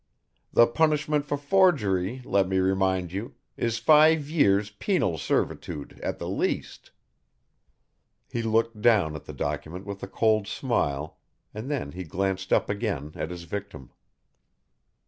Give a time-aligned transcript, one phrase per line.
[0.51, 6.27] The punishment for forgery let me remind you, is five years penal servitude at the
[6.27, 6.89] least."
[8.27, 11.19] He looked down at the document with a cold smile,
[11.53, 13.91] and then he glanced up again at his victim.